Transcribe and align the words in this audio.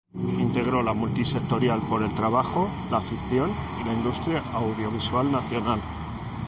Integró 0.45 0.81
la 0.81 0.93
Multisectorial 0.95 1.79
por 1.83 2.01
el 2.01 2.11
Trabajo, 2.15 2.67
la 2.89 3.01
Ficción 3.01 3.51
y 3.79 3.83
la 3.87 3.93
Industria 3.93 4.41
Audiovisual 4.51 5.31
Nacional. 5.31 5.79